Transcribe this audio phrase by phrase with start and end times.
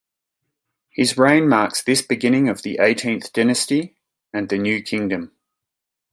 [0.89, 3.97] His reign marks this beginning of the Eighteenth Dynasty
[4.33, 5.33] and the New Kingdom.